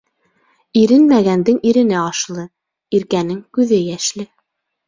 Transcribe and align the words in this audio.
Иренмәгәндең 0.79 1.59
ирене 1.71 1.99
ашлы, 1.99 2.47
иркәнең 3.01 3.39
күҙе 3.59 3.81
йәшле. 3.85 4.31